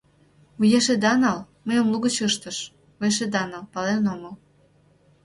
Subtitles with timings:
[0.59, 2.57] —Вуеш ида нал,— мыйым лугыч ыштыш,—
[2.97, 4.33] вуеш ида нал, пален омыл.